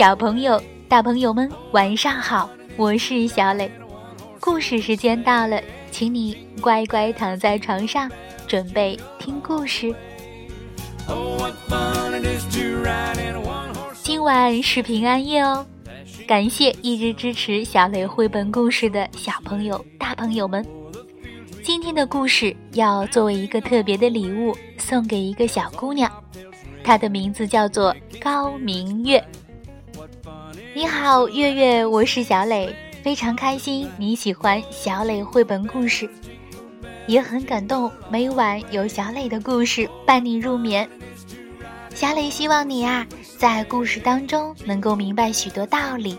[0.00, 0.58] 小朋友、
[0.88, 2.48] 大朋友们，晚上好！
[2.78, 3.70] 我是小磊，
[4.40, 8.10] 故事时间到了，请你乖乖躺在床上，
[8.46, 9.94] 准备听故事。
[14.02, 15.66] 今晚是平安夜哦，
[16.26, 20.64] 感谢一直支持小磊绘本故事的小朋友、大朋友们。
[21.62, 26.10] 今天的故事要作为一个特别的礼物送给一个小姑娘，
[26.82, 29.22] 她的名字叫做高明月。
[30.72, 36.08] 你好，月月，我是小磊，非常开心你喜欢小磊绘本故事，
[37.06, 40.88] 也很感动每晚有小磊的故事伴你入眠。
[41.92, 43.04] 小磊希望你啊，
[43.36, 46.16] 在故事当中能够明白许多道理，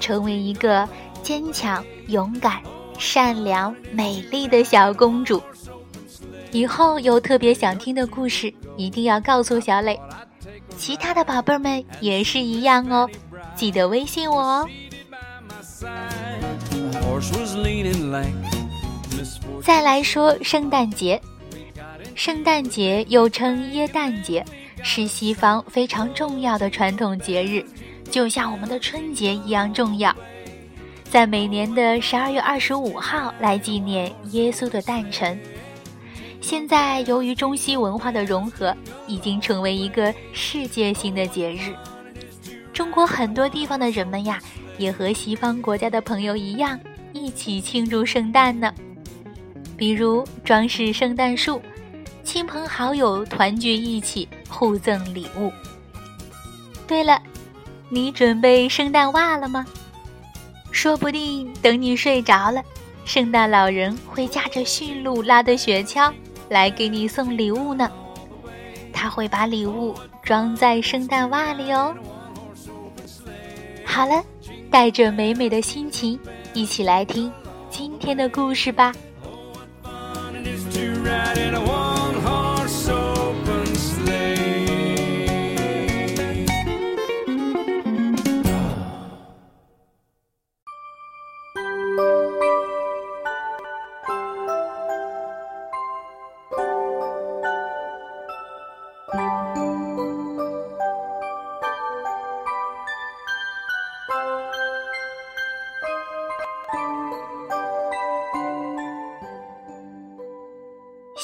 [0.00, 0.88] 成为一个
[1.22, 2.60] 坚强、勇敢。
[2.96, 5.42] 善良美丽的小公主，
[6.52, 9.98] 以后有特别想听的故事，一定要告诉小磊。
[10.76, 13.10] 其他的宝贝儿们也是一样哦，
[13.56, 14.68] 记得微信我哦。
[19.62, 21.20] 再来说圣诞节，
[22.14, 24.44] 圣诞节又称耶诞节，
[24.82, 27.64] 是西方非常重要的传统节日，
[28.10, 30.14] 就像我们的春节一样重要。
[31.04, 35.38] 在每年的十二月二十五号来纪念耶稣的诞辰。
[36.40, 41.74] 现在由于中西文化的融合，已经成为一个世界性的节日。
[42.74, 44.40] 中国很多地方的人们呀，
[44.78, 46.78] 也和西方国家的朋友一样，
[47.12, 48.74] 一起庆祝圣诞呢。
[49.76, 51.62] 比如装饰圣诞树，
[52.24, 55.52] 亲朋好友团聚一起互赠礼物。
[56.86, 57.22] 对了，
[57.88, 59.64] 你准备圣诞袜了吗？
[60.72, 62.60] 说不定等你睡着了，
[63.04, 66.12] 圣诞老人会驾着驯鹿拉的雪橇
[66.48, 67.88] 来给你送礼物呢。
[68.92, 71.94] 他会把礼物装在圣诞袜里哦。
[73.94, 74.24] 好了，
[74.72, 76.18] 带着美美的心情，
[76.52, 77.32] 一起来听
[77.70, 78.92] 今天的故事吧。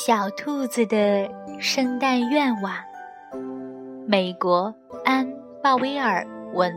[0.03, 2.73] 小兔子的圣诞愿望。
[4.07, 4.75] 美国
[5.05, 5.27] 安·
[5.63, 6.75] 鲍威尔文，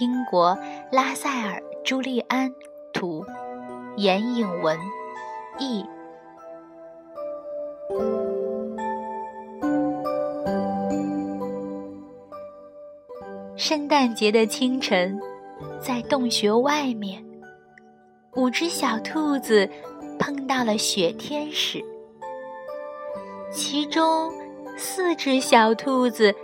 [0.00, 0.56] 英国
[0.90, 2.50] 拉塞尔·朱利安
[2.94, 3.22] 图，
[3.98, 4.78] 严颖文
[5.58, 5.84] 译。
[13.56, 15.20] 圣诞节的清晨，
[15.78, 17.22] 在洞穴外面，
[18.36, 19.68] 五只小兔子
[20.18, 21.91] 碰到了雪天使。
[23.52, 24.32] 其中
[24.76, 26.34] 四只小兔子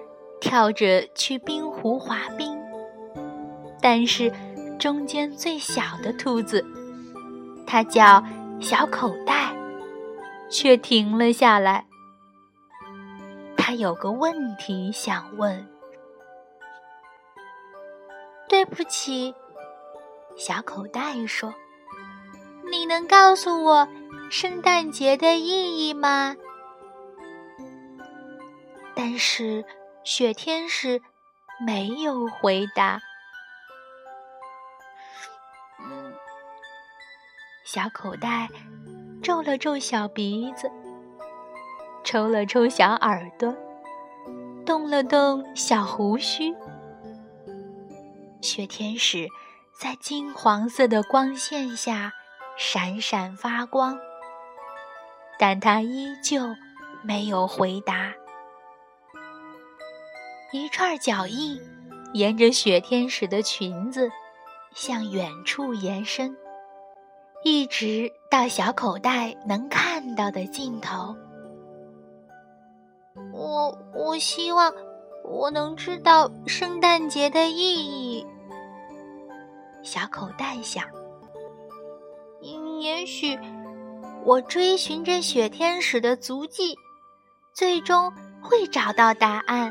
[0.40, 2.56] 跳着去冰湖滑冰，
[3.80, 4.32] 但是
[4.78, 6.64] 中间最小的兔子，
[7.66, 8.22] 它叫
[8.60, 9.56] 小口袋，
[10.50, 11.86] 却停了下来。
[13.56, 15.66] 它有个问题想问。
[18.48, 19.34] 对不起，
[20.36, 21.52] 小口袋说
[22.70, 23.86] ：“你能告诉我
[24.30, 26.36] 圣诞节的意义吗？”
[28.98, 29.64] 但是
[30.02, 31.00] 雪天使
[31.64, 32.98] 没有回答。
[37.64, 38.48] 小口袋
[39.22, 40.68] 皱了皱小鼻子，
[42.02, 43.54] 抽了抽小耳朵，
[44.66, 46.52] 动了动小胡须。
[48.40, 49.28] 雪天使
[49.78, 52.12] 在金黄色的光线下
[52.56, 53.96] 闪闪发光，
[55.38, 56.40] 但他依旧
[57.04, 58.12] 没有回答。
[60.50, 61.60] 一串脚印
[62.14, 64.10] 沿着雪天使的裙子
[64.74, 66.34] 向远处延伸，
[67.44, 71.14] 一直到小口袋能看到的尽头。
[73.30, 74.72] 我我希望
[75.22, 78.26] 我能知道圣诞节的意义。
[79.82, 80.82] 小口袋想，
[82.80, 83.38] 也许
[84.24, 86.74] 我追寻着雪天使的足迹，
[87.52, 88.10] 最终
[88.40, 89.70] 会找到答案。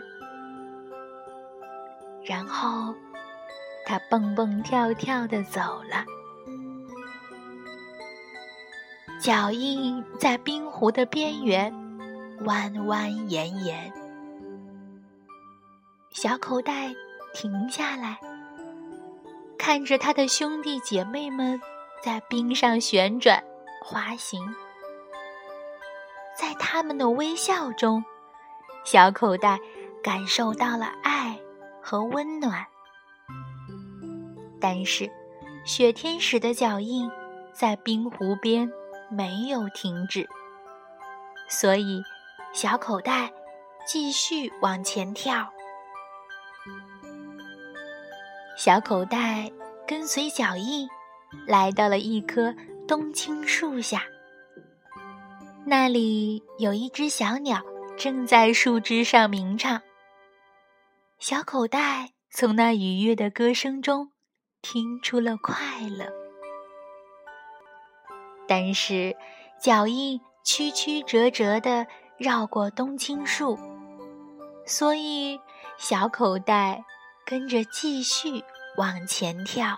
[2.28, 2.94] 然后，
[3.86, 6.04] 他蹦蹦跳跳的走了，
[9.18, 11.74] 脚印在冰湖的边缘
[12.44, 13.90] 蜿蜿延延。
[16.12, 16.94] 小口袋
[17.34, 18.20] 停下来，
[19.58, 21.58] 看着他的兄弟姐妹们
[22.04, 23.42] 在冰上旋转、
[23.82, 24.54] 滑行。
[26.38, 28.04] 在他们的微笑中，
[28.84, 29.58] 小口袋
[30.04, 31.40] 感受到了爱
[31.90, 32.66] 和温暖。
[34.60, 35.10] 但是，
[35.64, 37.10] 雪天使的脚印
[37.54, 38.70] 在冰湖边
[39.10, 40.28] 没有停止，
[41.48, 42.04] 所以
[42.52, 43.32] 小口袋
[43.88, 45.50] 继续往前跳。
[48.58, 49.50] 小口袋
[49.88, 50.90] 跟随脚印，
[51.46, 52.54] 来到了一棵
[52.86, 54.04] 冬青树下。
[55.66, 57.62] 那里有一只小鸟
[57.96, 59.82] 正在树枝上鸣唱。
[61.20, 64.12] 小口袋从那愉悦的歌声中
[64.62, 65.56] 听出了快
[65.90, 66.06] 乐，
[68.48, 69.18] 但是
[69.60, 71.88] 脚印曲曲折折地
[72.18, 73.58] 绕过冬青树，
[74.66, 75.40] 所以
[75.80, 76.86] 小口袋
[77.26, 78.44] 跟着继续
[78.78, 79.76] 往前跳。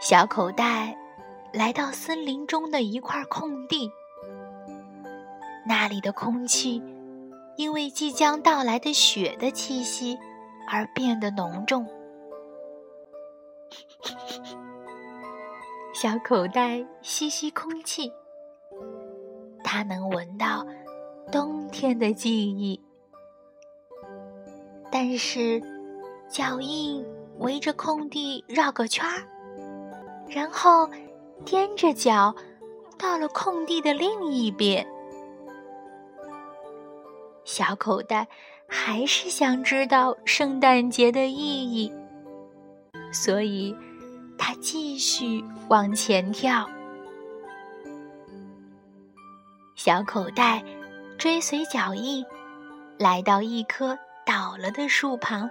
[0.00, 0.96] 小口袋。
[1.54, 3.92] 来到森林中的一块空地，
[5.66, 6.82] 那里的空气
[7.56, 10.18] 因为即将到来的雪的气息
[10.68, 11.86] 而变得浓重。
[15.94, 18.12] 小口袋吸吸空气，
[19.62, 20.66] 它能闻到
[21.30, 22.80] 冬天的记忆。
[24.90, 25.62] 但是，
[26.28, 27.04] 脚印
[27.38, 29.26] 围着空地绕个圈儿，
[30.28, 30.88] 然后。
[31.44, 32.32] 踮着脚，
[32.96, 34.86] 到了空地的另一边。
[37.44, 38.26] 小口袋
[38.68, 41.92] 还是想知道圣诞节的意义，
[43.12, 43.76] 所以
[44.38, 46.68] 他继续往前跳。
[49.74, 50.62] 小口袋
[51.18, 52.24] 追随脚印，
[52.98, 55.50] 来到一棵倒了的树旁。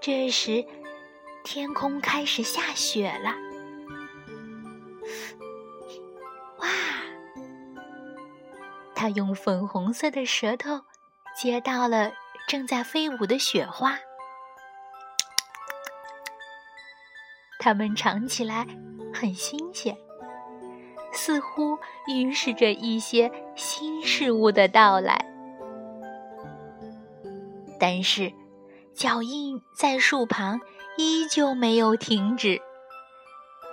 [0.00, 0.64] 这时，
[1.42, 3.47] 天空开始下雪了。
[9.10, 10.80] 用粉红色的舌头
[11.36, 12.12] 接到了
[12.48, 13.98] 正在飞舞的雪花，
[17.58, 18.66] 它们尝起来
[19.12, 19.96] 很新鲜，
[21.12, 25.24] 似乎预示着一些新事物的到来。
[27.78, 28.32] 但是，
[28.94, 30.60] 脚印在树旁
[30.96, 32.60] 依旧没有停止，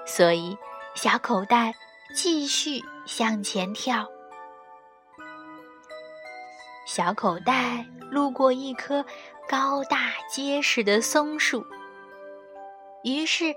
[0.05, 0.55] 所以
[0.93, 1.73] 小口袋
[2.13, 4.07] 继续向前跳。
[6.95, 9.03] 小口袋路过一棵
[9.49, 11.61] 高大结实的松树，
[13.03, 13.53] 于是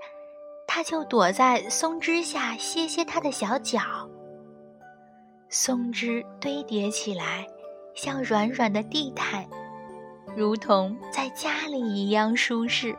[0.67, 3.79] 他就躲在松枝下歇歇他的小脚。
[5.47, 7.47] 松枝堆叠起来，
[7.95, 9.47] 像软软的地毯，
[10.35, 12.93] 如同在家里一样舒适。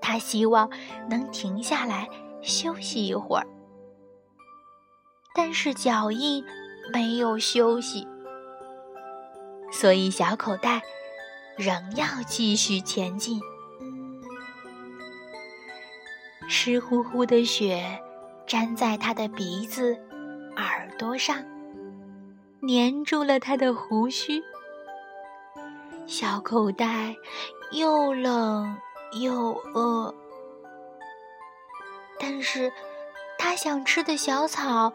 [0.00, 0.68] 他希望
[1.08, 2.08] 能停下来
[2.42, 3.46] 休息一会儿，
[5.36, 6.44] 但是脚印
[6.92, 8.04] 没有休息。
[9.70, 10.82] 所以，小口袋
[11.56, 13.40] 仍要继续前进。
[16.48, 18.02] 湿乎乎的雪
[18.46, 19.96] 粘在他的鼻子、
[20.56, 21.44] 耳朵上，
[22.68, 24.42] 粘住了他的胡须。
[26.06, 27.14] 小口袋
[27.70, 28.76] 又冷
[29.22, 30.12] 又饿，
[32.18, 32.72] 但是
[33.38, 34.92] 他想吃的小草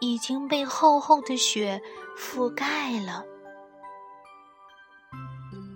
[0.00, 1.80] 已经被厚厚的雪
[2.16, 3.24] 覆盖了。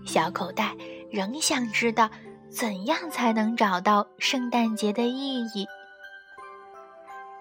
[0.05, 0.77] 小口袋
[1.11, 2.09] 仍想知道
[2.51, 5.67] 怎样才能找到圣诞节的意义。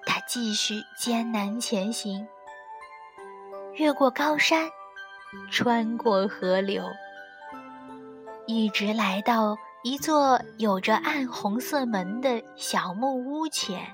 [0.06, 2.28] 他继续艰难前行，
[3.74, 4.70] 越过高山，
[5.52, 6.84] 穿过河流，
[8.48, 13.86] 一直来到一座有着暗红色门的小木屋前。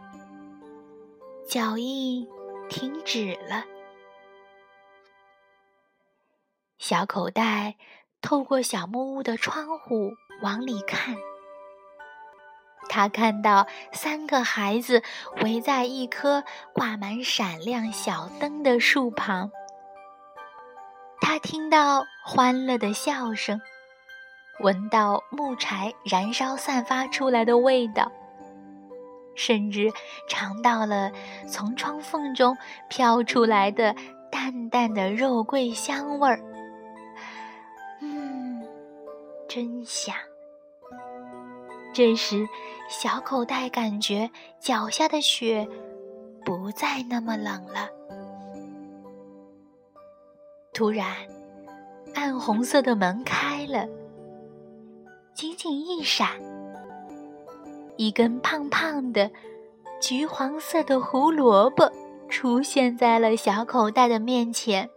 [1.48, 2.28] 脚印
[2.70, 3.66] 停止了，
[6.78, 7.76] 小口袋。
[8.22, 10.12] 透过小木屋的窗户
[10.42, 11.16] 往里看，
[12.90, 15.02] 他看到三个孩子
[15.42, 19.52] 围在一棵挂满闪亮小灯的树旁。
[21.22, 23.62] 他听到欢乐的笑声，
[24.60, 28.12] 闻到木柴燃烧散发出来的味道，
[29.36, 29.92] 甚至
[30.28, 31.12] 尝到了
[31.48, 32.58] 从窗缝中
[32.90, 33.96] 飘出来的
[34.32, 36.42] 淡淡的肉桂香味儿。
[39.50, 40.16] 真香。
[41.92, 42.48] 这时，
[42.88, 44.30] 小口袋感觉
[44.62, 45.68] 脚下的雪
[46.46, 47.90] 不再那么冷了。
[50.72, 51.08] 突然，
[52.14, 53.88] 暗红色的门开了，
[55.34, 56.30] 仅仅一闪，
[57.98, 59.30] 一根胖胖的
[60.00, 61.92] 橘黄色的胡萝卜
[62.30, 64.88] 出现在了小口袋的面前。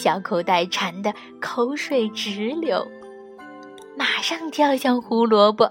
[0.00, 2.90] 小口袋馋得口水直流，
[3.98, 5.66] 马上跳向胡萝卜。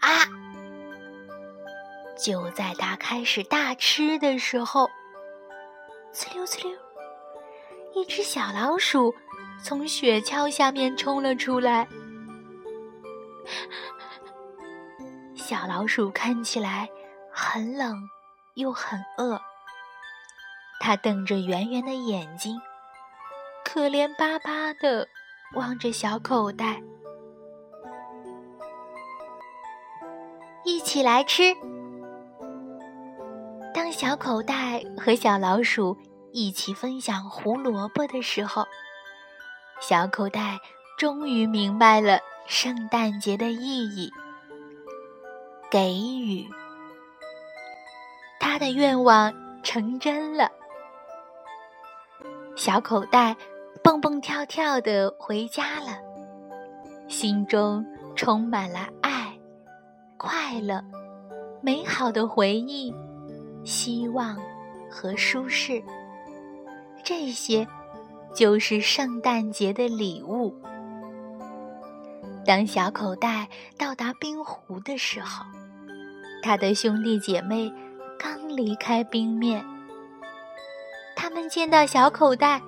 [0.00, 0.24] 啊！
[2.18, 4.88] 就在他开始大吃的时候，
[6.14, 6.72] 呲溜呲溜，
[7.94, 9.14] 一只小老鼠
[9.62, 11.86] 从雪橇下面冲了出来。
[15.34, 16.88] 小老鼠看起来
[17.30, 18.08] 很冷
[18.54, 19.38] 又很饿，
[20.80, 22.58] 它瞪着圆圆的眼睛。
[23.76, 25.06] 可怜巴巴的
[25.54, 26.82] 望着小口袋，
[30.64, 31.54] 一起来吃。
[33.74, 35.94] 当小口袋和小老鼠
[36.32, 38.64] 一起分享胡萝卜的时候，
[39.78, 40.58] 小口袋
[40.96, 44.10] 终于明白了圣诞节的意义——
[45.70, 46.48] 给予。
[48.40, 49.30] 他的愿望
[49.62, 50.50] 成真了，
[52.56, 53.36] 小口袋。
[53.86, 55.96] 蹦蹦跳跳的回家了，
[57.06, 59.32] 心中充满了爱、
[60.16, 60.82] 快乐、
[61.60, 62.92] 美好的回忆、
[63.64, 64.36] 希望
[64.90, 65.80] 和舒适。
[67.04, 67.64] 这些
[68.34, 70.52] 就是圣诞节的礼物。
[72.44, 75.46] 当小口袋到达冰湖的时候，
[76.42, 77.72] 他的兄弟姐妹
[78.18, 79.64] 刚离开冰面，
[81.14, 82.60] 他们见到小口袋。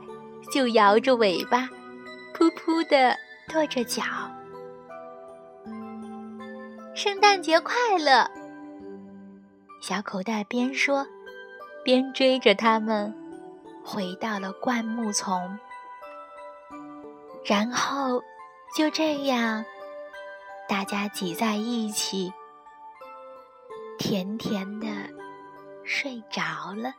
[0.50, 1.68] 就摇着尾巴，
[2.34, 3.16] 噗噗的
[3.48, 4.02] 跺着脚。
[6.94, 8.28] 圣诞节快乐！
[9.80, 11.06] 小口袋边说，
[11.84, 13.14] 边追着他们
[13.84, 15.58] 回到了灌木丛。
[17.44, 18.22] 然后
[18.76, 19.64] 就这样，
[20.68, 22.32] 大家挤在一起，
[23.98, 24.86] 甜甜的
[25.84, 26.92] 睡着了。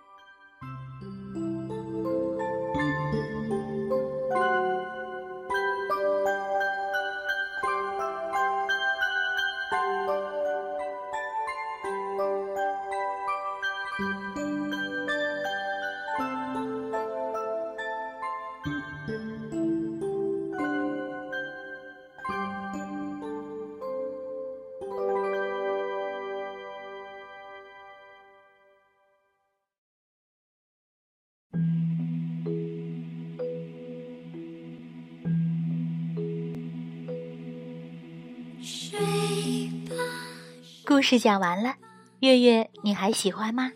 [40.90, 41.76] 故事讲完了，
[42.20, 43.74] 月月，你还喜欢吗？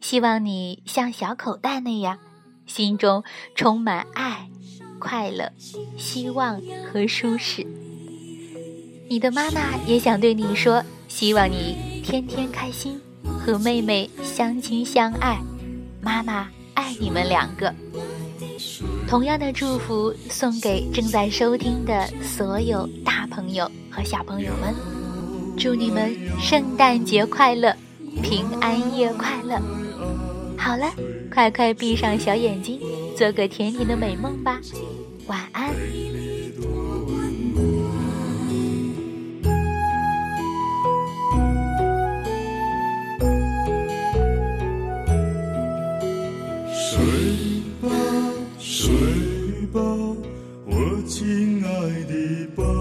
[0.00, 2.16] 希望你像小口袋那样，
[2.64, 3.24] 心中
[3.56, 4.48] 充满爱、
[5.00, 5.50] 快乐、
[5.96, 7.66] 希望和舒适。
[9.10, 13.00] 你的妈妈也想对你说，希望你天天开心，
[13.44, 15.40] 和妹妹相亲相爱。
[16.00, 17.74] 妈妈爱你们两个。
[19.08, 24.97] 同样的祝福送给正在收听的所有大朋友和小朋友们。
[25.58, 27.74] 祝你们圣诞节快乐
[28.22, 29.60] 平安夜快乐。
[30.56, 30.86] 好了
[31.32, 32.80] 快快闭上小眼睛
[33.16, 34.60] 做个甜甜的美梦吧。
[35.26, 35.74] 晚安。
[46.72, 47.04] 睡
[47.82, 47.88] 吧
[48.58, 48.94] 睡
[49.72, 49.80] 吧
[50.64, 51.70] 我亲爱
[52.04, 52.77] 的宝